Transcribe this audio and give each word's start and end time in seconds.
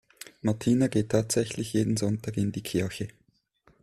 Martina 0.41 0.87
geht 0.87 1.09
tatsächlich 1.09 1.73
jeden 1.73 1.95
Sonntag 1.95 2.35
in 2.35 2.51
die 2.51 2.63
Kirche. 2.63 3.09